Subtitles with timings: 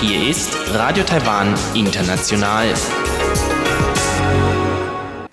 [0.00, 2.74] Hier ist Radio Taiwan International.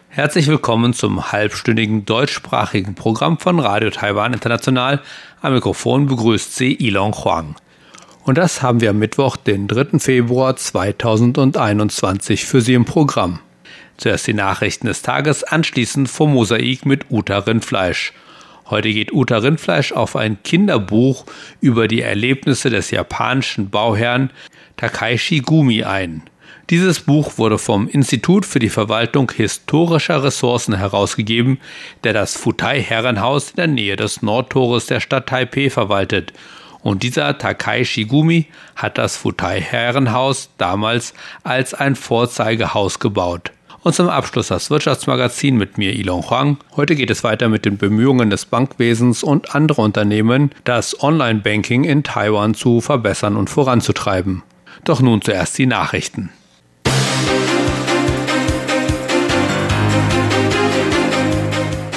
[0.10, 5.02] Herzlich willkommen zum halbstündigen deutschsprachigen Programm von Radio Taiwan International.
[5.42, 7.56] Am Mikrofon begrüßt Sie Ilon Huang.
[8.26, 9.98] Und das haben wir am Mittwoch, den 3.
[9.98, 13.40] Februar 2021 für Sie im Programm.
[14.04, 18.12] Zuerst die Nachrichten des Tages, anschließend vom Mosaik mit Uta Rindfleisch.
[18.70, 21.26] Heute geht Uta Rindfleisch auf ein Kinderbuch
[21.62, 24.30] über die Erlebnisse des japanischen Bauherrn
[24.76, 26.22] Takaishi Gumi ein.
[26.70, 31.62] Dieses Buch wurde vom Institut für die Verwaltung historischer Ressourcen herausgegeben,
[32.04, 36.34] der das Futai Herrenhaus in der Nähe des Nordtores der Stadt Taipei verwaltet.
[36.82, 41.14] Und dieser Takai Shigumi hat das Futai Herrenhaus damals
[41.46, 43.54] als ein Vorzeigehaus gebaut.
[43.84, 46.58] Und zum Abschluss das Wirtschaftsmagazin mit mir, Ilon Huang.
[46.78, 52.04] Heute geht es weiter mit den Bemühungen des Bankwesens und anderer Unternehmen, das Online-Banking in
[52.04, 54.42] Taiwan zu verbessern und voranzutreiben.
[54.86, 56.30] Doch nun zuerst die Nachrichten.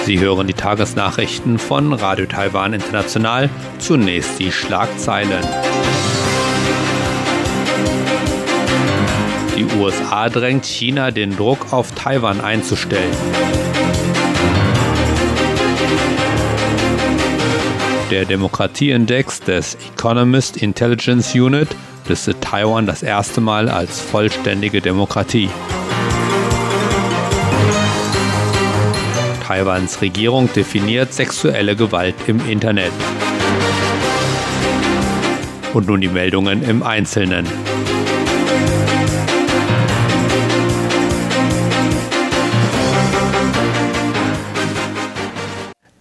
[0.05, 3.49] Sie hören die Tagesnachrichten von Radio Taiwan International.
[3.79, 5.45] Zunächst die Schlagzeilen.
[9.57, 13.15] Die USA drängt China, den Druck auf Taiwan einzustellen.
[18.11, 21.69] Der Demokratieindex des Economist Intelligence Unit
[22.07, 25.49] listet Taiwan das erste Mal als vollständige Demokratie.
[29.47, 32.93] Taiwans Regierung definiert sexuelle Gewalt im Internet.
[35.73, 37.47] Und nun die Meldungen im Einzelnen.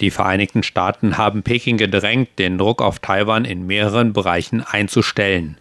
[0.01, 5.57] Die Vereinigten Staaten haben Peking gedrängt, den Druck auf Taiwan in mehreren Bereichen einzustellen.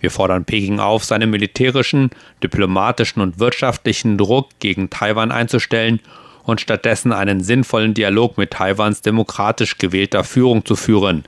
[0.00, 2.10] Wir fordern Peking auf, seinen militärischen,
[2.42, 6.00] diplomatischen und wirtschaftlichen Druck gegen Taiwan einzustellen
[6.44, 11.24] und stattdessen einen sinnvollen Dialog mit Taiwans demokratisch gewählter Führung zu führen,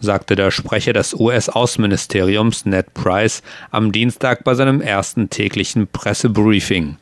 [0.00, 6.96] sagte der Sprecher des US-Außenministeriums Ned Price am Dienstag bei seinem ersten täglichen Pressebriefing.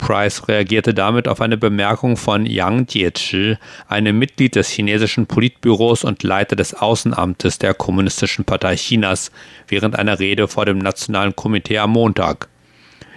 [0.00, 6.22] Price reagierte damit auf eine Bemerkung von Yang Jiechi, einem Mitglied des chinesischen Politbüros und
[6.22, 9.30] Leiter des Außenamtes der Kommunistischen Partei Chinas,
[9.68, 12.48] während einer Rede vor dem Nationalen Komitee am Montag.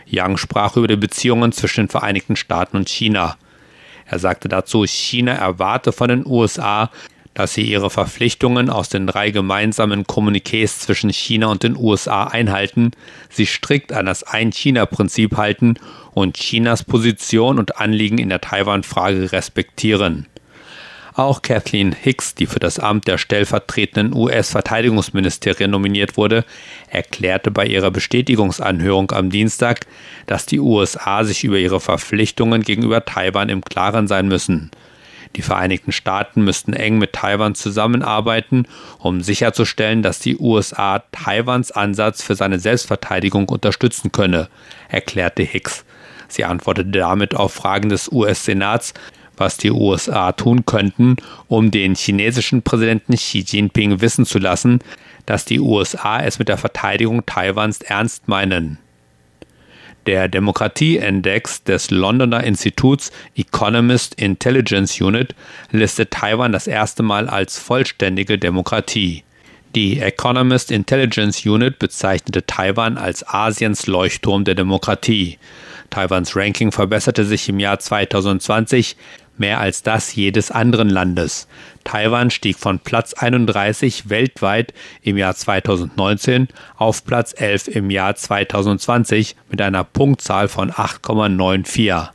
[0.05, 3.37] Yang sprach über die Beziehungen zwischen den Vereinigten Staaten und China.
[4.05, 6.91] Er sagte dazu, China erwarte von den USA,
[7.33, 12.91] dass sie ihre Verpflichtungen aus den drei gemeinsamen Kommuniqués zwischen China und den USA einhalten,
[13.29, 15.75] sich strikt an das Ein-China-Prinzip halten
[16.13, 20.27] und Chinas Position und Anliegen in der Taiwan-Frage respektieren.
[21.15, 26.43] Auch Kathleen Hicks, die für das Amt der stellvertretenden US-Verteidigungsministerin nominiert wurde,
[26.89, 29.85] erklärte bei ihrer Bestätigungsanhörung am Dienstag,
[30.25, 34.71] dass die USA sich über ihre Verpflichtungen gegenüber Taiwan im Klaren sein müssen.
[35.35, 38.67] Die Vereinigten Staaten müssten eng mit Taiwan zusammenarbeiten,
[38.99, 44.47] um sicherzustellen, dass die USA Taiwans Ansatz für seine Selbstverteidigung unterstützen könne,
[44.89, 45.85] erklärte Hicks.
[46.27, 48.93] Sie antwortete damit auf Fragen des US-Senats,
[49.35, 51.17] was die USA tun könnten,
[51.47, 54.79] um den chinesischen Präsidenten Xi Jinping wissen zu lassen,
[55.25, 58.77] dass die USA es mit der Verteidigung Taiwans ernst meinen.
[60.05, 65.33] Der Demokratieindex des Londoner Instituts Economist Intelligence Unit
[65.71, 69.23] listet Taiwan das erste Mal als vollständige Demokratie.
[69.75, 75.39] Die Economist Intelligence Unit bezeichnete Taiwan als Asiens Leuchtturm der Demokratie.
[75.89, 78.97] Taiwans Ranking verbesserte sich im Jahr 2020
[79.37, 81.47] mehr als das jedes anderen Landes.
[81.83, 89.35] Taiwan stieg von Platz 31 weltweit im Jahr 2019 auf Platz 11 im Jahr 2020
[89.49, 92.09] mit einer Punktzahl von 8,94.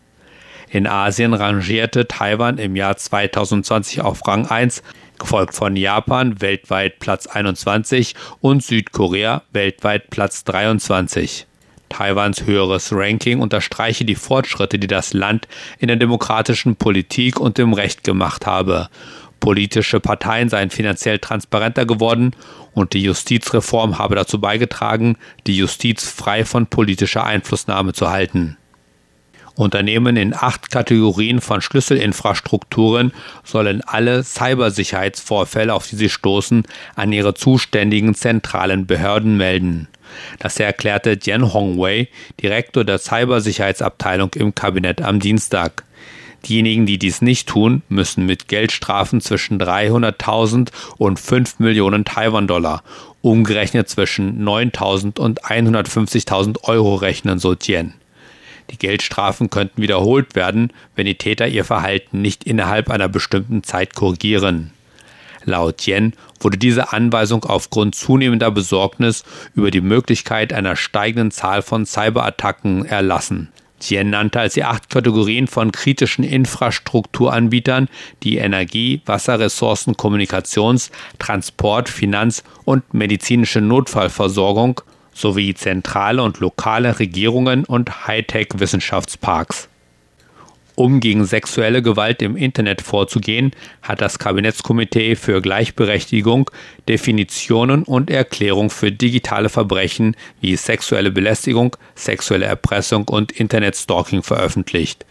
[0.71, 4.83] In Asien rangierte Taiwan im Jahr 2020 auf Rang 1,
[5.19, 11.48] gefolgt von Japan weltweit Platz 21 und Südkorea weltweit Platz 23.
[11.89, 15.49] Taiwans höheres Ranking unterstreiche die Fortschritte, die das Land
[15.79, 18.89] in der demokratischen Politik und dem Recht gemacht habe.
[19.41, 22.33] Politische Parteien seien finanziell transparenter geworden
[22.75, 28.57] und die Justizreform habe dazu beigetragen, die Justiz frei von politischer Einflussnahme zu halten.
[29.59, 33.13] Unternehmen in acht Kategorien von Schlüsselinfrastrukturen
[33.43, 36.63] sollen alle Cybersicherheitsvorfälle, auf die sie stoßen,
[36.95, 39.89] an ihre zuständigen zentralen Behörden melden.
[40.39, 42.09] Das erklärte Jian Hongwei,
[42.41, 45.85] Direktor der Cybersicherheitsabteilung im Kabinett am Dienstag.
[46.45, 52.83] Diejenigen, die dies nicht tun, müssen mit Geldstrafen zwischen 300.000 und 5 Millionen Taiwan-Dollar,
[53.23, 57.95] umgerechnet zwischen 9.000 und 150.000 Euro rechnen, so Tien.
[58.71, 63.95] Die Geldstrafen könnten wiederholt werden, wenn die Täter ihr Verhalten nicht innerhalb einer bestimmten Zeit
[63.95, 64.73] korrigieren.
[65.45, 69.25] Laut Yen wurde diese Anweisung aufgrund zunehmender Besorgnis
[69.55, 73.49] über die Möglichkeit einer steigenden Zahl von Cyberattacken erlassen.
[73.79, 77.89] Tien nannte als die acht Kategorien von kritischen Infrastrukturanbietern
[78.23, 84.81] die Energie, Wasserressourcen, Kommunikations-, Transport-, Finanz- und medizinische Notfallversorgung
[85.15, 89.69] sowie zentrale und lokale Regierungen und Hightech-Wissenschaftsparks.
[90.79, 93.51] Um gegen sexuelle Gewalt im Internet vorzugehen,
[93.83, 96.53] hat das Kabinettskomitee für Gleichberechtigung
[96.89, 105.05] Definitionen und Erklärung für digitale Verbrechen wie sexuelle Belästigung, sexuelle Erpressung und Internetstalking veröffentlicht.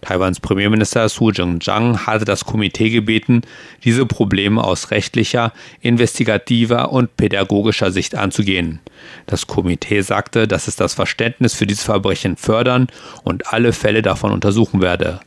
[0.00, 3.42] Taiwans Premierminister Su Jing-chang hatte das Komitee gebeten,
[3.84, 8.80] diese Probleme aus rechtlicher, investigativer und pädagogischer Sicht anzugehen.
[9.26, 12.86] Das Komitee sagte, dass es das Verständnis für dieses Verbrechen fördern
[13.24, 15.20] und alle Fälle davon untersuchen werde.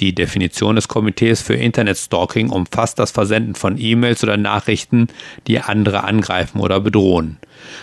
[0.00, 5.08] Die Definition des Komitees für Internetstalking umfasst das Versenden von E-Mails oder Nachrichten,
[5.46, 7.38] die andere angreifen oder bedrohen.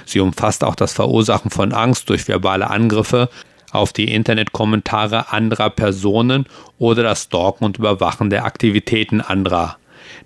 [0.05, 3.29] Sie umfasst auch das Verursachen von Angst durch verbale Angriffe,
[3.71, 6.45] auf die Internetkommentare anderer Personen
[6.77, 9.77] oder das Stalken und Überwachen der Aktivitäten anderer.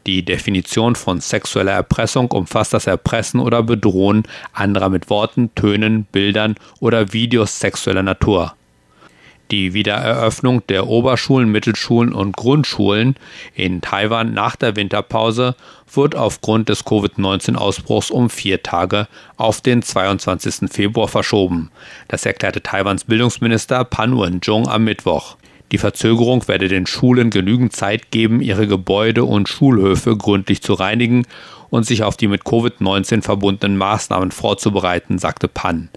[0.05, 4.23] Die Definition von sexueller Erpressung umfasst das Erpressen oder Bedrohen
[4.53, 8.55] anderer mit Worten, Tönen, Bildern oder Videos sexueller Natur.
[9.53, 13.15] Die Wiedereröffnung der Oberschulen, Mittelschulen und Grundschulen
[13.53, 15.55] in Taiwan nach der Winterpause
[15.93, 19.07] wird aufgrund des Covid-19-Ausbruchs um vier Tage
[19.37, 20.71] auf den 22.
[20.71, 21.69] Februar verschoben.
[22.07, 25.37] Das erklärte Taiwans Bildungsminister Pan Wen-jung am Mittwoch.
[25.71, 31.27] Die Verzögerung werde den Schulen genügend Zeit geben, ihre Gebäude und Schulhöfe gründlich zu reinigen
[31.69, 35.89] und sich auf die mit Covid-19 verbundenen Maßnahmen vorzubereiten, sagte Pan.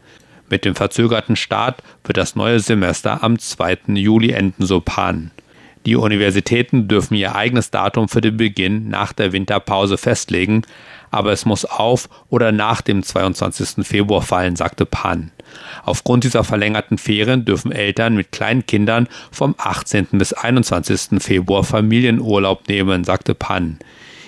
[0.48, 3.78] Mit dem verzögerten Start wird das neue Semester am 2.
[3.94, 5.32] Juli enden, so Pan.
[5.86, 10.62] Die Universitäten dürfen ihr eigenes Datum für den Beginn nach der Winterpause festlegen,
[11.10, 13.86] aber es muss auf oder nach dem 22.
[13.86, 15.30] Februar fallen, sagte Pan.
[15.84, 20.08] Aufgrund dieser verlängerten Ferien dürfen Eltern mit kleinen Kindern vom 18.
[20.12, 21.22] bis 21.
[21.22, 23.78] Februar Familienurlaub nehmen, sagte Pan.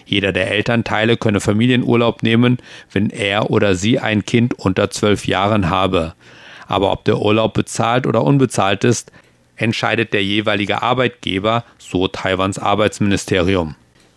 [0.09, 2.57] Jeder der Elternteile könne Familienurlaub nehmen,
[2.91, 6.15] wenn er oder sie ein Kind unter zwölf Jahren habe.
[6.67, 9.13] Aber ob der Urlaub bezahlt oder unbezahlt ist,
[9.57, 13.75] entscheidet der jeweilige Arbeitgeber, so Taiwans Arbeitsministerium.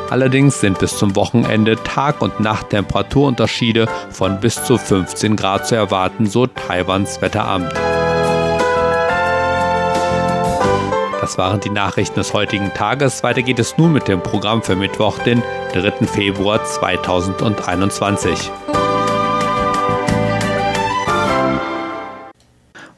[0.08, 6.26] Allerdings sind bis zum Wochenende Tag- und Nachttemperaturunterschiede von bis zu 15 Grad zu erwarten,
[6.26, 7.72] so Taiwans Wetteramt.
[11.20, 13.22] Das waren die Nachrichten des heutigen Tages.
[13.22, 15.42] Weiter geht es nun mit dem Programm für Mittwoch, den
[15.74, 16.06] 3.
[16.06, 18.50] Februar 2021.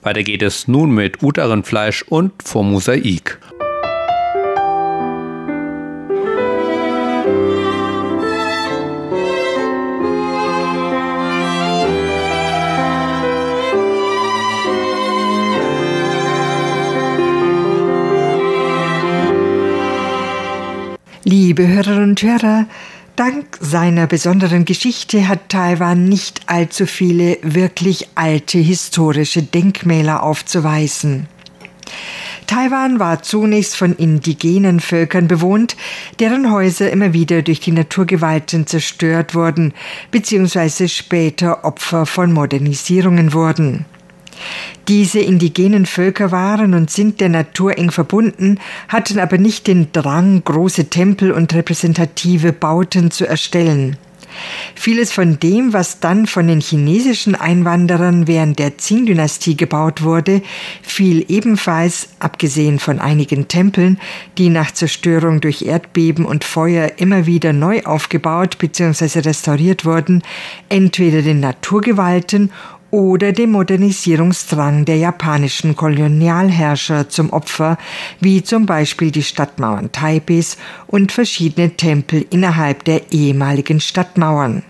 [0.03, 3.39] Weiter geht es nun mit Utarenfleisch und vor Mosaik.
[21.25, 22.67] Liebe Hörerinnen und Hörer,
[23.17, 31.29] dank seiner besonderen Geschichte hat Taiwan nicht allzu viele wirklich alte historische Denkmäler aufzuweisen.
[32.47, 35.77] Taiwan war zunächst von indigenen Völkern bewohnt,
[36.19, 39.73] deren Häuser immer wieder durch die Naturgewalten zerstört wurden,
[40.11, 43.87] beziehungsweise später Opfer von Modernisierungen wurden.
[44.89, 48.59] Diese indigenen Völker waren und sind der Natur eng verbunden,
[48.89, 53.97] hatten aber nicht den Drang, große Tempel und repräsentative Bauten zu erstellen.
[54.75, 60.43] Vieles von dem, was dann von den chinesischen Einwanderern während der Qing-Dynastie gebaut wurde,
[60.83, 63.99] fiel ebenfalls, abgesehen von einigen Tempeln,
[64.39, 69.21] die nach Zerstörung durch Erdbeben und Feuer immer wieder neu aufgebaut bzw.
[69.21, 70.23] restauriert wurden,
[70.69, 72.51] entweder den Naturgewalten
[72.93, 77.79] oder dem Modernisierungsdrang der japanischen Kolonialherrscher zum Opfer,
[78.21, 84.63] wie zum Beispiel die Stadtmauern Taipehs und verschiedene Tempel innerhalb der ehemaligen Stadtmauern.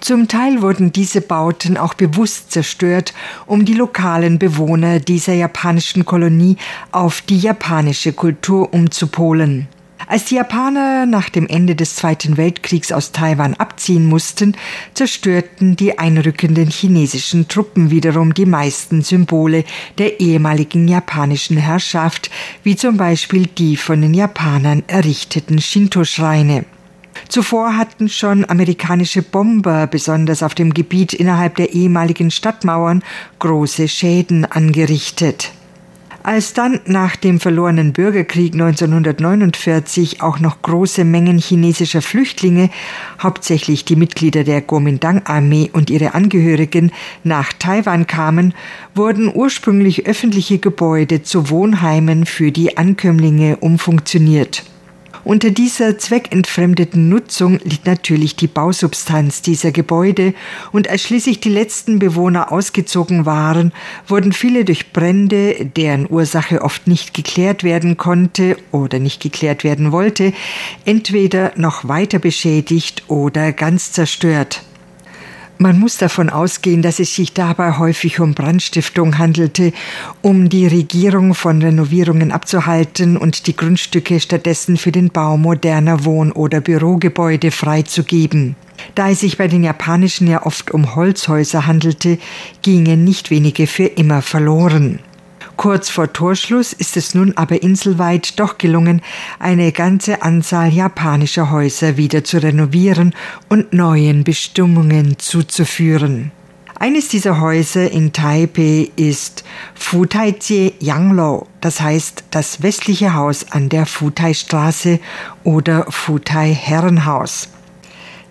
[0.00, 3.12] Zum Teil wurden diese Bauten auch bewusst zerstört,
[3.44, 6.56] um die lokalen Bewohner dieser japanischen Kolonie
[6.90, 9.68] auf die japanische Kultur umzupolen.
[10.06, 14.56] Als die Japaner nach dem Ende des Zweiten Weltkriegs aus Taiwan abziehen mussten,
[14.94, 19.64] zerstörten die einrückenden chinesischen Truppen wiederum die meisten Symbole
[19.98, 22.30] der ehemaligen japanischen Herrschaft,
[22.62, 26.64] wie zum Beispiel die von den Japanern errichteten Shinto-Schreine.
[27.28, 33.04] Zuvor hatten schon amerikanische Bomber, besonders auf dem Gebiet innerhalb der ehemaligen Stadtmauern,
[33.38, 35.52] große Schäden angerichtet.
[36.22, 42.68] Als dann nach dem verlorenen Bürgerkrieg 1949 auch noch große Mengen chinesischer Flüchtlinge,
[43.22, 46.92] hauptsächlich die Mitglieder der Kuomintang-Armee und ihre Angehörigen,
[47.24, 48.52] nach Taiwan kamen,
[48.94, 54.64] wurden ursprünglich öffentliche Gebäude zu Wohnheimen für die Ankömmlinge umfunktioniert.
[55.24, 60.34] Unter dieser zweckentfremdeten Nutzung liegt natürlich die Bausubstanz dieser Gebäude
[60.72, 63.72] und als schließlich die letzten Bewohner ausgezogen waren,
[64.06, 69.92] wurden viele durch Brände, deren Ursache oft nicht geklärt werden konnte oder nicht geklärt werden
[69.92, 70.32] wollte,
[70.84, 74.62] entweder noch weiter beschädigt oder ganz zerstört.
[75.62, 79.74] Man muss davon ausgehen, dass es sich dabei häufig um Brandstiftung handelte,
[80.22, 86.32] um die Regierung von Renovierungen abzuhalten und die Grundstücke stattdessen für den Bau moderner Wohn-
[86.32, 88.56] oder Bürogebäude freizugeben.
[88.94, 92.16] Da es sich bei den japanischen ja oft um Holzhäuser handelte,
[92.62, 95.00] gingen nicht wenige für immer verloren.
[95.60, 99.02] Kurz vor Torschluss ist es nun aber inselweit doch gelungen,
[99.38, 103.14] eine ganze Anzahl japanischer Häuser wieder zu renovieren
[103.50, 106.32] und neuen Bestimmungen zuzuführen.
[106.76, 113.84] Eines dieser Häuser in Taipei ist Futaijie Yanglou, das heißt das westliche Haus an der
[113.84, 114.98] Futai-Straße
[115.44, 117.50] oder Futai Herrenhaus.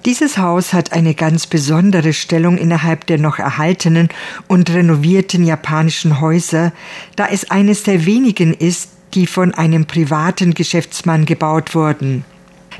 [0.06, 4.08] Dieses Haus hat eine ganz besondere Stellung innerhalb der noch erhaltenen
[4.48, 6.72] und renovierten japanischen Häuser,
[7.18, 12.24] da es eines der wenigen ist, die von einem privaten Geschäftsmann gebaut wurden.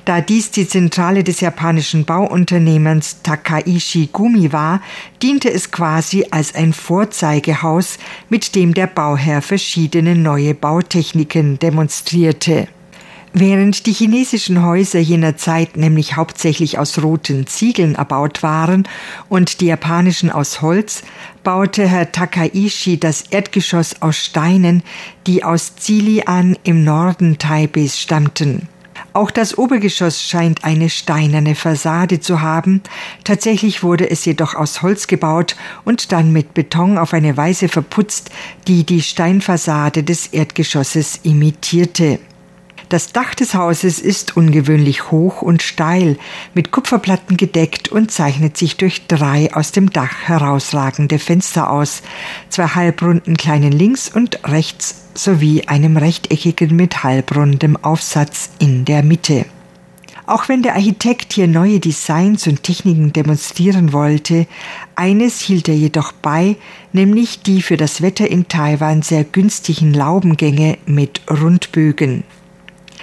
[0.06, 4.82] Da dies die Zentrale des japanischen Bauunternehmens Takaishi Gumi war,
[5.22, 7.98] diente es quasi als ein Vorzeigehaus,
[8.30, 12.70] mit dem der Bauherr verschiedene neue Bautechniken demonstrierte.
[13.34, 18.88] Während die chinesischen Häuser jener Zeit nämlich hauptsächlich aus roten Ziegeln erbaut waren
[19.30, 21.04] und die japanischen aus Holz,
[21.44, 24.82] baute Herr Takaishi das Erdgeschoss aus Steinen,
[25.28, 28.68] die aus Zilian im Norden Taipeis stammten.
[29.14, 32.82] Auch das Obergeschoss scheint eine steinerne Fassade zu haben.
[33.24, 35.56] Tatsächlich wurde es jedoch aus Holz gebaut
[35.86, 38.32] und dann mit Beton auf eine Weise verputzt,
[38.68, 42.20] die die Steinfassade des Erdgeschosses imitierte.
[42.90, 46.18] Das Dach des Hauses ist ungewöhnlich hoch und steil,
[46.56, 52.02] mit Kupferplatten gedeckt und zeichnet sich durch drei aus dem Dach herausragende Fenster aus,
[52.50, 59.46] zwei halbrunden kleinen links und rechts sowie einem rechteckigen mit halbrundem Aufsatz in der Mitte.
[60.26, 64.48] Auch wenn der Architekt hier neue Designs und Techniken demonstrieren wollte,
[64.96, 66.56] eines hielt er jedoch bei,
[66.92, 72.24] nämlich die für das Wetter in Taiwan sehr günstigen Laubengänge mit Rundbögen.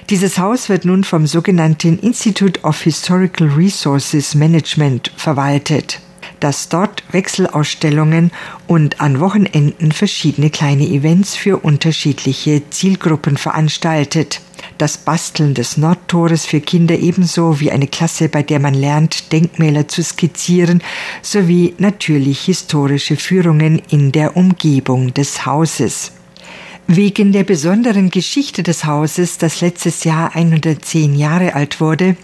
[0.09, 6.01] Dieses Haus wird nun vom sogenannten Institute of Historical Resources Management verwaltet.
[6.41, 8.31] das dort Wechselausstellungen
[8.67, 14.41] und an Wochenenden verschiedene kleine Events für unterschiedliche Zielgruppen veranstaltet.
[14.79, 19.89] Das Basteln des Nordtores für Kinder ebenso wie eine Klasse, bei der man lernt, Denkmäler
[19.89, 20.83] zu skizzieren,
[21.23, 26.13] sowie natürlich historische Führungen in der Umgebung des Hauses.
[26.89, 32.17] Wegen der besonderen Geschichte des Hauses, das letztes Jahr 110 Jahre alt wurde,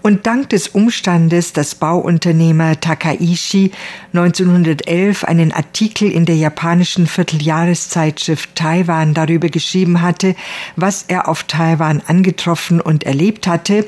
[0.00, 3.72] und dank des Umstandes, dass Bauunternehmer Takaishi
[4.12, 10.36] 1911 einen Artikel in der japanischen Vierteljahreszeitschrift Taiwan darüber geschrieben hatte,
[10.76, 13.86] was er auf Taiwan angetroffen und erlebt hatte,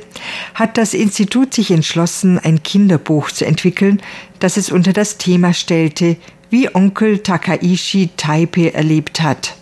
[0.54, 4.02] hat das Institut sich entschlossen, ein Kinderbuch zu entwickeln,
[4.40, 6.16] das es unter das Thema stellte,
[6.50, 9.54] wie Onkel Takaishi Taipei erlebt hat.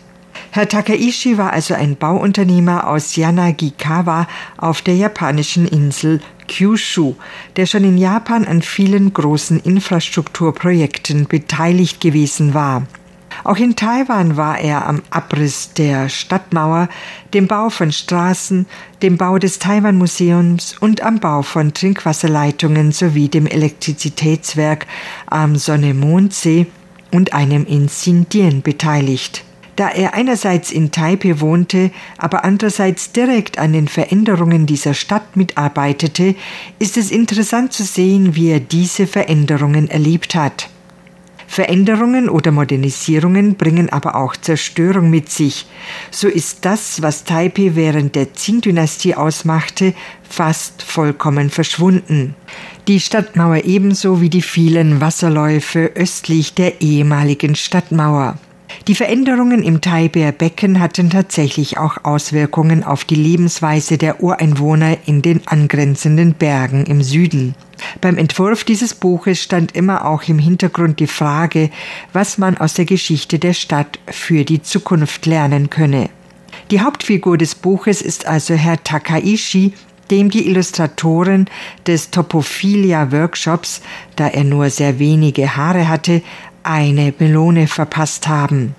[0.56, 7.14] Herr Takaishi war also ein Bauunternehmer aus Yanagikawa auf der japanischen Insel Kyushu,
[7.56, 12.84] der schon in Japan an vielen großen Infrastrukturprojekten beteiligt gewesen war.
[13.44, 16.88] Auch in Taiwan war er am Abriss der Stadtmauer,
[17.34, 18.64] dem Bau von Straßen,
[19.02, 24.86] dem Bau des Taiwan-Museums und am Bau von Trinkwasserleitungen sowie dem Elektrizitätswerk
[25.26, 26.66] am Sonne-Mondsee
[27.12, 29.45] und einem in Xindian beteiligt.
[29.76, 36.34] Da er einerseits in Taipei wohnte, aber andererseits direkt an den Veränderungen dieser Stadt mitarbeitete,
[36.78, 40.70] ist es interessant zu sehen, wie er diese Veränderungen erlebt hat.
[41.46, 45.66] Veränderungen oder Modernisierungen bringen aber auch Zerstörung mit sich.
[46.10, 49.94] So ist das, was Taipei während der Qing-Dynastie ausmachte,
[50.28, 52.34] fast vollkommen verschwunden.
[52.88, 58.38] Die Stadtmauer ebenso wie die vielen Wasserläufe östlich der ehemaligen Stadtmauer.
[58.88, 65.22] Die Veränderungen im Taiber Becken hatten tatsächlich auch Auswirkungen auf die Lebensweise der Ureinwohner in
[65.22, 67.54] den angrenzenden Bergen im Süden.
[68.00, 71.70] Beim Entwurf dieses Buches stand immer auch im Hintergrund die Frage,
[72.12, 76.08] was man aus der Geschichte der Stadt für die Zukunft lernen könne.
[76.70, 79.72] Die Hauptfigur des Buches ist also Herr Takaishi,
[80.10, 81.46] dem die Illustratoren
[81.86, 83.82] des Topophilia Workshops,
[84.14, 86.22] da er nur sehr wenige Haare hatte,
[86.66, 88.74] eine Melone verpasst haben.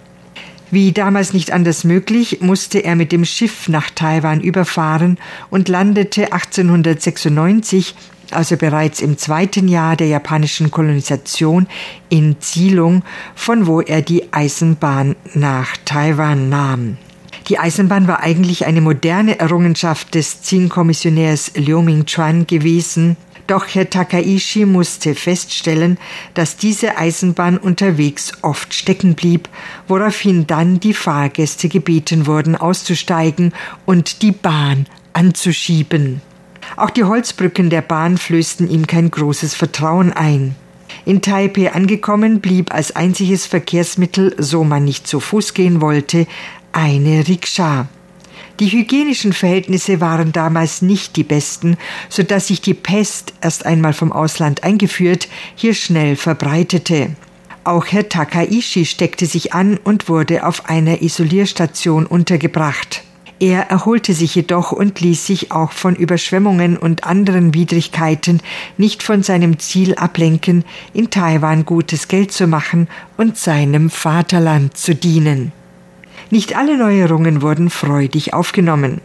[0.69, 5.17] Wie damals nicht anders möglich, musste er mit dem Schiff nach Taiwan überfahren
[5.49, 7.95] und landete 1896,
[8.31, 11.67] also bereits im zweiten Jahr der japanischen Kolonisation,
[12.09, 16.97] in Zilong, von wo er die Eisenbahn nach Taiwan nahm.
[17.47, 23.15] Die Eisenbahn war eigentlich eine moderne Errungenschaft des Qing-Kommissionärs Liu Ming-chuan gewesen,
[23.47, 25.97] doch Herr Takaishi musste feststellen,
[26.33, 29.49] dass diese Eisenbahn unterwegs oft stecken blieb,
[29.87, 33.53] woraufhin dann die Fahrgäste gebeten wurden, auszusteigen
[33.85, 36.21] und die Bahn anzuschieben.
[36.75, 40.55] Auch die Holzbrücken der Bahn flößten ihm kein großes Vertrauen ein.
[41.05, 46.27] In Taipei angekommen blieb als einziges Verkehrsmittel, so man nicht zu Fuß gehen wollte,
[46.73, 47.87] eine Rikscha.
[48.59, 51.77] Die hygienischen Verhältnisse waren damals nicht die besten,
[52.09, 57.15] so dass sich die Pest, erst einmal vom Ausland eingeführt, hier schnell verbreitete.
[57.63, 63.03] Auch Herr Takaishi steckte sich an und wurde auf einer Isolierstation untergebracht.
[63.39, 68.41] Er erholte sich jedoch und ließ sich auch von Überschwemmungen und anderen Widrigkeiten
[68.77, 74.95] nicht von seinem Ziel ablenken, in Taiwan gutes Geld zu machen und seinem Vaterland zu
[74.95, 75.51] dienen.
[76.29, 79.01] Nicht alle Neuerungen wurden freudig aufgenommen.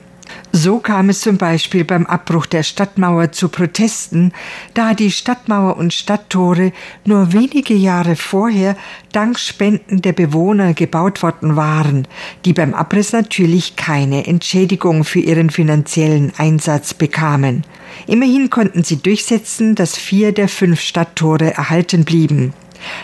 [0.55, 4.33] So kam es zum Beispiel beim Abbruch der Stadtmauer zu Protesten,
[4.75, 6.73] da die Stadtmauer und Stadttore
[7.05, 8.77] nur wenige Jahre vorher
[9.13, 12.07] dank Spenden der Bewohner gebaut worden waren,
[12.45, 17.65] die beim Abriss natürlich keine Entschädigung für ihren finanziellen Einsatz bekamen.
[18.07, 22.53] Immerhin konnten sie durchsetzen, dass vier der fünf Stadttore erhalten blieben.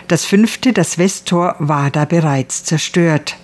[0.06, 3.36] Das fünfte, das Westtor, war da bereits zerstört.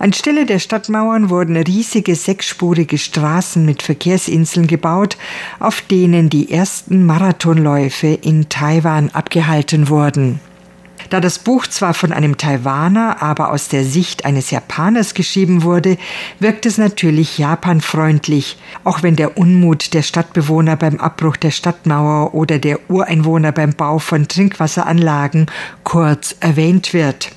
[0.00, 5.18] Anstelle der Stadtmauern wurden riesige sechsspurige Straßen mit Verkehrsinseln gebaut,
[5.58, 10.40] auf denen die ersten Marathonläufe in Taiwan abgehalten wurden.
[11.10, 15.98] Da das Buch zwar von einem Taiwaner, aber aus der Sicht eines Japaners geschrieben wurde,
[16.38, 22.58] wirkt es natürlich japanfreundlich, auch wenn der Unmut der Stadtbewohner beim Abbruch der Stadtmauer oder
[22.58, 25.44] der Ureinwohner beim Bau von Trinkwasseranlagen
[25.84, 27.32] kurz erwähnt wird.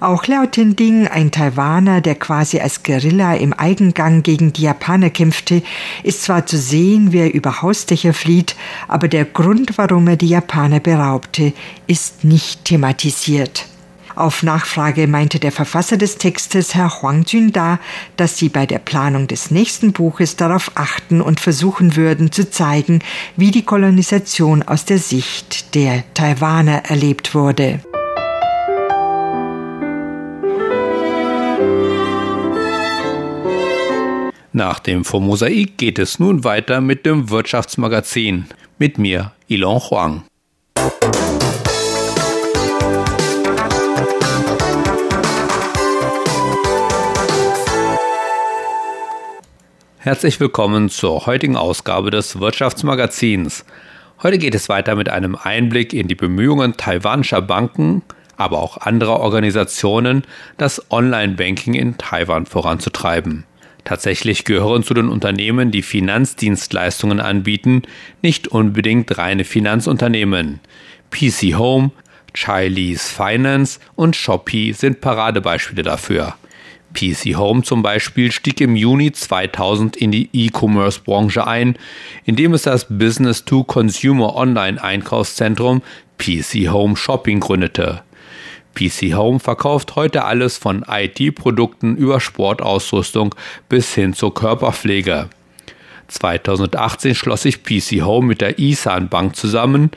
[0.00, 5.62] Auch Liao Tending, ein Taiwaner, der quasi als Guerilla im Eigengang gegen die Japaner kämpfte,
[6.02, 8.56] ist zwar zu sehen, wie er über Hausdächer flieht,
[8.88, 11.52] aber der Grund, warum er die Japaner beraubte,
[11.86, 13.66] ist nicht thematisiert.
[14.14, 17.78] Auf Nachfrage meinte der Verfasser des Textes, Herr Huang Junda,
[18.16, 23.00] dass sie bei der Planung des nächsten Buches darauf achten und versuchen würden zu zeigen,
[23.36, 27.80] wie die Kolonisation aus der Sicht der Taiwaner erlebt wurde.
[34.54, 38.48] Nach dem Formosaik geht es nun weiter mit dem Wirtschaftsmagazin.
[38.78, 40.24] Mit mir, Ilon Huang.
[49.96, 53.64] Herzlich willkommen zur heutigen Ausgabe des Wirtschaftsmagazins.
[54.22, 58.02] Heute geht es weiter mit einem Einblick in die Bemühungen taiwanischer Banken,
[58.36, 60.24] aber auch anderer Organisationen,
[60.58, 63.46] das Online-Banking in Taiwan voranzutreiben.
[63.84, 67.82] Tatsächlich gehören zu den Unternehmen, die Finanzdienstleistungen anbieten,
[68.22, 70.60] nicht unbedingt reine Finanzunternehmen.
[71.10, 71.90] PC Home,
[72.34, 76.34] Chinese Finance und Shopee sind Paradebeispiele dafür.
[76.94, 81.76] PC Home zum Beispiel stieg im Juni 2000 in die E-Commerce-Branche ein,
[82.24, 85.82] indem es das Business-to-Consumer Online-Einkaufszentrum
[86.18, 88.02] PC Home Shopping gründete.
[88.74, 93.34] PC Home verkauft heute alles von IT-Produkten über Sportausrüstung
[93.68, 95.28] bis hin zur Körperpflege.
[96.08, 99.90] 2018 schloss sich PC Home mit der Isan Bank zusammen,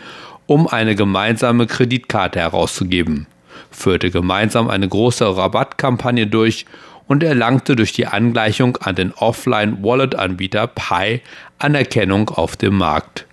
[0.45, 3.27] um eine gemeinsame Kreditkarte herauszugeben,
[3.71, 6.65] führte gemeinsam eine große Rabattkampagne durch
[7.07, 11.21] und erlangte durch die Angleichung an den Offline-Wallet-Anbieter Pi
[11.59, 13.25] Anerkennung auf dem Markt.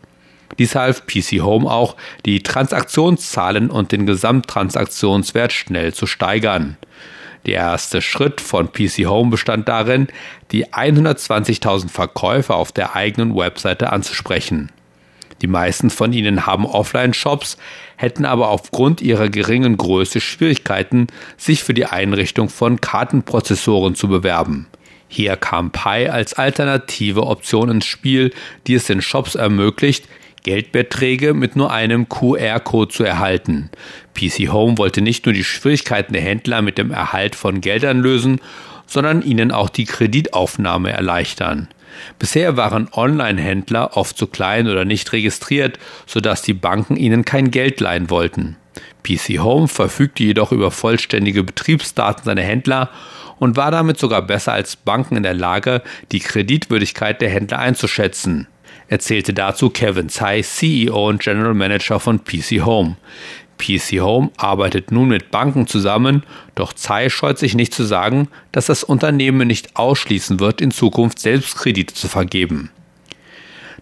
[0.59, 6.77] Dies half PC Home auch, die Transaktionszahlen und den Gesamttransaktionswert schnell zu steigern.
[7.47, 10.09] Der erste Schritt von PC Home bestand darin,
[10.53, 14.71] die 120.000 Verkäufer auf der eigenen Webseite anzusprechen.
[15.41, 17.57] Die meisten von ihnen haben Offline-Shops,
[17.97, 24.69] hätten aber aufgrund ihrer geringen Größe Schwierigkeiten, sich für die Einrichtung von Kartenprozessoren zu bewerben.
[25.09, 28.33] Hier kam Pi als alternative Option ins Spiel,
[28.69, 30.09] die es den Shops ermöglicht,
[30.43, 33.71] Geldbeträge mit nur einem QR-Code zu erhalten.
[34.15, 38.41] PC Home wollte nicht nur die Schwierigkeiten der Händler mit dem Erhalt von Geldern lösen,
[38.87, 41.69] sondern ihnen auch die Kreditaufnahme erleichtern.
[42.19, 47.81] Bisher waren Online-Händler oft zu klein oder nicht registriert, sodass die Banken ihnen kein Geld
[47.81, 48.57] leihen wollten.
[49.03, 52.91] PC Home verfügte jedoch über vollständige Betriebsdaten seiner Händler
[53.39, 58.47] und war damit sogar besser als Banken in der Lage, die Kreditwürdigkeit der Händler einzuschätzen
[58.93, 62.97] erzählte dazu Kevin Tsai, CEO und General Manager von PC Home.
[63.57, 66.25] PC Home arbeitet nun mit Banken zusammen,
[66.55, 71.21] doch Tsai scheut sich nicht zu sagen, dass das Unternehmen nicht ausschließen wird, in Zukunft
[71.21, 72.71] selbst Kredite zu vergeben.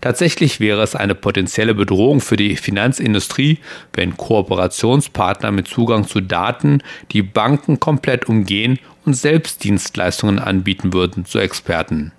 [0.01, 3.59] Tatsächlich wäre es eine potenzielle Bedrohung für die Finanzindustrie,
[3.93, 11.25] wenn Kooperationspartner mit Zugang zu Daten die Banken komplett umgehen und selbst Dienstleistungen anbieten würden,
[11.27, 12.13] so Experten.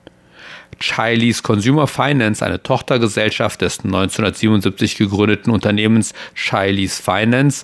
[0.82, 7.64] Chile's Consumer Finance, eine Tochtergesellschaft des 1977 gegründeten Unternehmens Chile's Finance,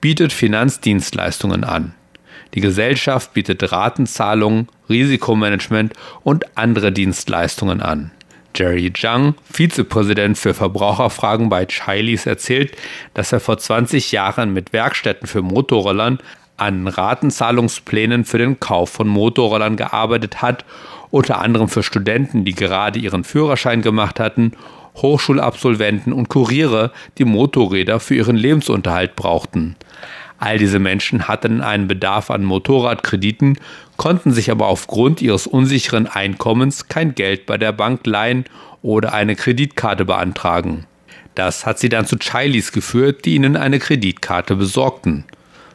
[0.00, 1.94] bietet Finanzdienstleistungen an.
[2.54, 8.12] Die Gesellschaft bietet Ratenzahlungen, Risikomanagement und andere Dienstleistungen an.
[8.54, 12.76] Jerry Zhang, Vizepräsident für Verbraucherfragen bei Chile's, erzählt,
[13.14, 16.18] dass er vor 20 Jahren mit Werkstätten für Motorrollern
[16.56, 20.64] an Ratenzahlungsplänen für den Kauf von Motorrollern gearbeitet hat
[21.10, 24.52] unter anderem für Studenten, die gerade ihren Führerschein gemacht hatten,
[24.96, 29.76] Hochschulabsolventen und Kuriere, die Motorräder für ihren Lebensunterhalt brauchten.
[30.38, 33.58] All diese Menschen hatten einen Bedarf an Motorradkrediten,
[33.96, 38.44] konnten sich aber aufgrund ihres unsicheren Einkommens kein Geld bei der Bank leihen
[38.82, 40.86] oder eine Kreditkarte beantragen.
[41.34, 45.24] Das hat sie dann zu Chileys geführt, die ihnen eine Kreditkarte besorgten.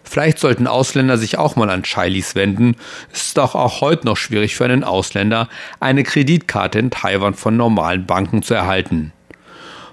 [0.04, 2.76] Vielleicht sollten Ausländer sich auch mal an Chilis wenden.
[3.12, 5.48] Es ist doch auch heute noch schwierig für einen Ausländer,
[5.80, 9.14] eine Kreditkarte in Taiwan von normalen Banken zu erhalten.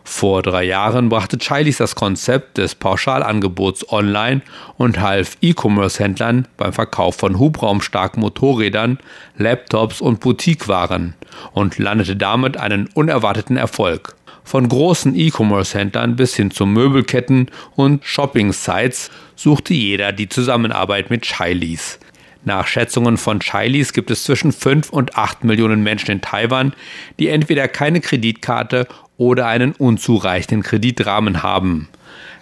[0.05, 4.43] Vor drei Jahren brachte Chilis das Konzept des Pauschalangebots online
[4.77, 8.99] und half E-Commerce-Händlern beim Verkauf von hubraumstarken Motorrädern,
[9.37, 11.15] Laptops und Boutiquewaren
[11.53, 14.17] und landete damit einen unerwarteten Erfolg.
[14.43, 17.47] Von großen E-Commerce-Händlern bis hin zu Möbelketten
[17.77, 21.99] und Shopping-Sites suchte jeder die Zusammenarbeit mit Chilis.
[22.45, 26.75] Nach Schätzungen von Chilis gibt es zwischen 5 und 8 Millionen Menschen in Taiwan,
[27.19, 31.89] die entweder keine Kreditkarte oder einen unzureichenden Kreditrahmen haben.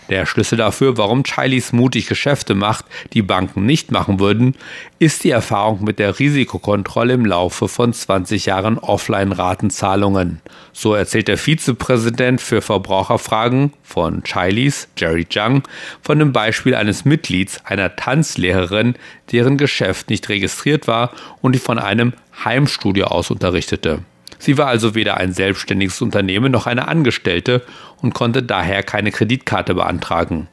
[0.09, 4.55] Der Schlüssel dafür, warum Chileys mutig Geschäfte macht, die Banken nicht machen würden,
[4.99, 10.41] ist die Erfahrung mit der Risikokontrolle im Laufe von 20 Jahren Offline-Ratenzahlungen.
[10.73, 15.63] So erzählt der Vizepräsident für Verbraucherfragen von Chileys, Jerry Jung,
[16.01, 18.95] von dem Beispiel eines Mitglieds einer Tanzlehrerin,
[19.31, 21.11] deren Geschäft nicht registriert war
[21.43, 24.01] und die von einem Heimstudio aus unterrichtete.
[24.39, 27.63] Sie war also weder ein selbstständiges Unternehmen noch eine Angestellte
[28.01, 30.49] und konnte daher keine Kreditkarte beantragen.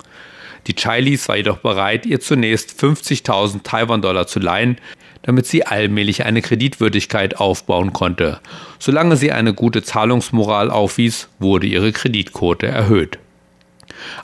[0.67, 4.77] Die Chilees war jedoch bereit, ihr zunächst 50.000 Taiwan-Dollar zu leihen,
[5.21, 8.39] damit sie allmählich eine Kreditwürdigkeit aufbauen konnte.
[8.79, 13.19] Solange sie eine gute Zahlungsmoral aufwies, wurde ihre Kreditquote erhöht.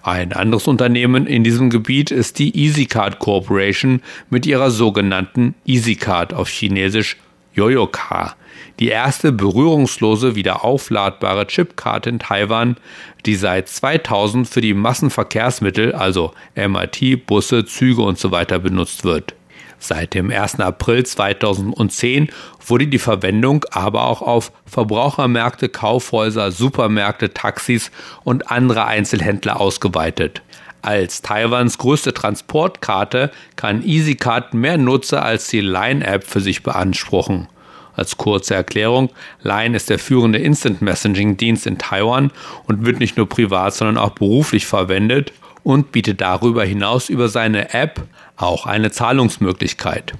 [0.04, 6.50] Ein anderes Unternehmen in diesem Gebiet ist die EasyCard Corporation mit ihrer sogenannten EasyCard auf
[6.50, 7.17] Chinesisch
[7.54, 8.36] Yoyoka,
[8.80, 12.78] die erste berührungslose wieder aufladbare Chipkarte in Taiwan,
[13.26, 18.46] die seit 2000 für die Massenverkehrsmittel, also MRT, Busse, Züge usw.
[18.50, 19.36] So benutzt wird.
[19.84, 20.60] Seit dem 1.
[20.60, 22.30] April 2010
[22.68, 27.90] wurde die Verwendung aber auch auf Verbrauchermärkte, Kaufhäuser, Supermärkte, Taxis
[28.24, 30.44] und andere Einzelhändler ausgeweitet.
[30.82, 37.48] Als Taiwans größte Transportkarte kann EasyCard mehr Nutzer als die Line-App für sich beanspruchen.
[37.96, 39.10] Als kurze Erklärung,
[39.44, 42.32] Line ist der führende Instant Messaging Dienst in Taiwan
[42.65, 47.74] und wird nicht nur privat, sondern auch beruflich verwendet und bietet darüber hinaus über seine
[47.74, 48.02] App
[48.38, 50.13] auch eine Zahlungsmöglichkeit.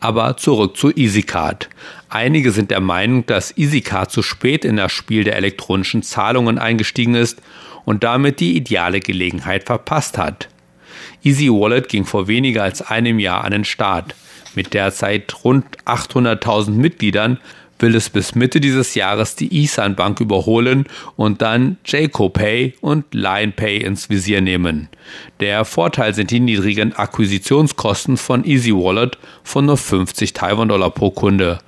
[0.00, 1.68] Aber zurück zu EasyCard.
[2.08, 7.14] Einige sind der Meinung, dass EasyCard zu spät in das Spiel der elektronischen Zahlungen eingestiegen
[7.14, 7.40] ist
[7.88, 10.50] und damit die ideale Gelegenheit verpasst hat.
[11.22, 14.14] Easy Wallet ging vor weniger als einem Jahr an den Start.
[14.54, 17.38] Mit derzeit rund 800.000 Mitgliedern
[17.78, 20.84] will es bis Mitte dieses Jahres die Isan Bank überholen
[21.16, 24.90] und dann Jayco Pay und Line Pay ins Visier nehmen.
[25.40, 31.60] Der Vorteil sind die niedrigen Akquisitionskosten von Easy Wallet von nur 50 Taiwan-Dollar pro Kunde,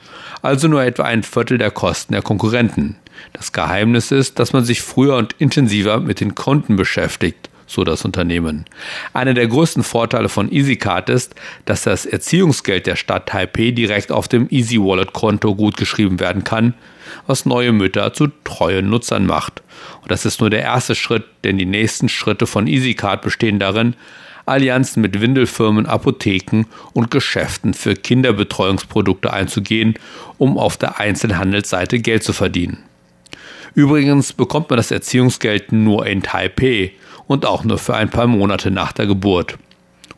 [0.42, 2.96] also nur etwa ein Viertel der Kosten der Konkurrenten.
[3.32, 8.04] Das Geheimnis ist, dass man sich früher und intensiver mit den Konten beschäftigt so das
[8.04, 8.64] Unternehmen.
[9.12, 14.28] Einer der größten Vorteile von EasyCard ist, dass das Erziehungsgeld der Stadt Taipei direkt auf
[14.28, 16.74] dem Easy Wallet Konto gutgeschrieben werden kann,
[17.26, 19.62] was neue Mütter zu treuen Nutzern macht.
[20.02, 23.94] Und das ist nur der erste Schritt, denn die nächsten Schritte von EasyCard bestehen darin,
[24.46, 29.94] Allianzen mit Windelfirmen, Apotheken und Geschäften für Kinderbetreuungsprodukte einzugehen,
[30.38, 32.82] um auf der Einzelhandelsseite Geld zu verdienen.
[33.74, 36.92] Übrigens bekommt man das Erziehungsgeld nur in Taipei
[37.26, 39.58] und auch nur für ein paar Monate nach der Geburt.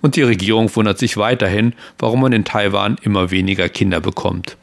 [0.00, 4.56] Und die Regierung wundert sich weiterhin, warum man in Taiwan immer weniger Kinder bekommt.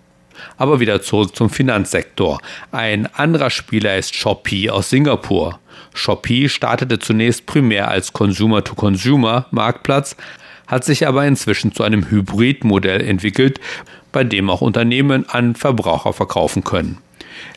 [0.57, 2.39] Aber wieder zurück zum Finanzsektor.
[2.71, 5.59] Ein anderer Spieler ist Shopee aus Singapur.
[5.93, 10.15] Shopee startete zunächst primär als Consumer-to-Consumer-Marktplatz,
[10.67, 13.59] hat sich aber inzwischen zu einem Hybridmodell entwickelt,
[14.11, 16.99] bei dem auch Unternehmen an Verbraucher verkaufen können.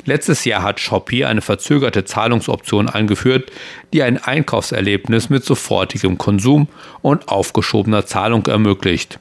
[0.04, 3.52] Letztes Jahr hat Shopee eine verzögerte Zahlungsoption eingeführt,
[3.92, 6.68] die ein Einkaufserlebnis mit sofortigem Konsum
[7.02, 9.20] und aufgeschobener Zahlung ermöglicht.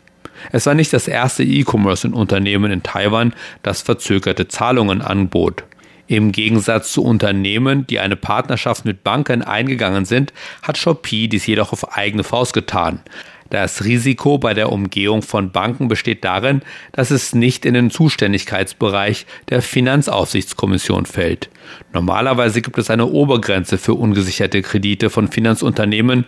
[0.52, 5.64] Es war nicht das erste E-Commerce-Unternehmen in Taiwan, das verzögerte Zahlungen anbot.
[6.08, 11.72] Im Gegensatz zu Unternehmen, die eine Partnerschaft mit Banken eingegangen sind, hat Shopee dies jedoch
[11.72, 13.02] auf eigene Faust getan.
[13.52, 16.62] Das Risiko bei der Umgehung von Banken besteht darin,
[16.94, 21.50] dass es nicht in den Zuständigkeitsbereich der Finanzaufsichtskommission fällt.
[21.92, 26.24] Normalerweise gibt es eine Obergrenze für ungesicherte Kredite von Finanzunternehmen,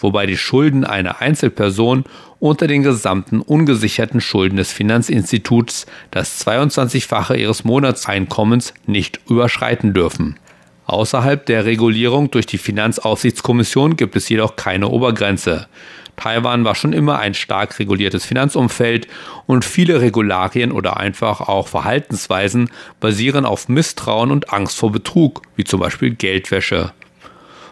[0.00, 2.04] wobei die Schulden einer Einzelperson
[2.40, 10.40] unter den gesamten ungesicherten Schulden des Finanzinstituts das 22-fache ihres Monatseinkommens nicht überschreiten dürfen.
[10.86, 15.68] Außerhalb der Regulierung durch die Finanzaufsichtskommission gibt es jedoch keine Obergrenze.
[16.16, 19.08] Taiwan war schon immer ein stark reguliertes Finanzumfeld
[19.46, 25.64] und viele Regularien oder einfach auch Verhaltensweisen basieren auf Misstrauen und Angst vor Betrug, wie
[25.64, 26.92] zum Beispiel Geldwäsche.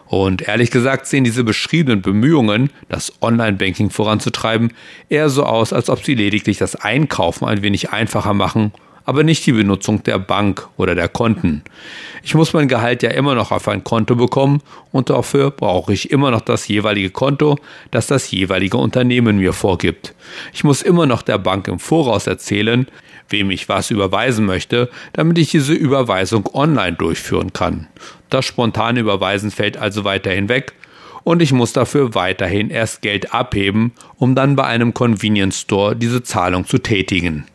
[0.07, 4.75] Und ehrlich gesagt sehen diese beschriebenen Bemühungen, das Online-Banking voranzutreiben,
[5.09, 8.73] eher so aus, als ob sie lediglich das Einkaufen ein wenig einfacher machen
[9.05, 11.63] aber nicht die Benutzung der Bank oder der Konten.
[12.23, 14.63] Ich muss mein Gehalt ja immer noch auf ein Konto bekommen
[14.93, 17.59] und dafür brauche ich immer noch das jeweilige Konto,
[17.91, 20.15] das das jeweilige Unternehmen mir vorgibt.
[20.53, 22.87] Ich muss immer noch der Bank im Voraus erzählen,
[23.29, 27.89] wem ich was überweisen möchte, damit ich diese Überweisung online durchführen kann.
[28.31, 30.75] Das spontane Überweisen fällt also weiterhin weg
[31.25, 36.23] und ich muss dafür weiterhin erst Geld abheben, um dann bei einem Convenience Store diese
[36.23, 37.47] Zahlung zu tätigen.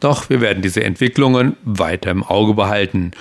[0.00, 3.12] Doch wir werden diese Entwicklungen weiter im Auge behalten.